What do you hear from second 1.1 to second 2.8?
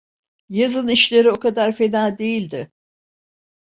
o kadar fena değildi.